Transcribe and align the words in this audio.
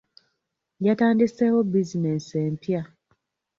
Yatandisewo 0.85 1.59
bizinesi 1.71 2.31
empya. 2.47 2.81